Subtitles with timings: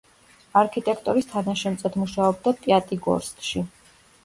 [0.61, 3.67] არქიტექტორის თანაშემწედ მუშაობდა პიატიგორსკში.